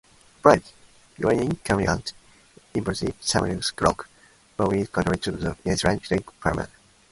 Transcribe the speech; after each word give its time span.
Bays, 0.43 0.73
protruding 1.13 1.57
capes 1.57 1.87
and 1.87 2.11
impressive 2.73 3.13
sandstone 3.21 3.61
rock 3.85 4.09
formations 4.57 4.89
contribute 4.89 5.21
to 5.25 5.31
the 5.33 5.55
island's 5.67 6.07
scenic 6.07 6.39
panorama. 6.41 6.67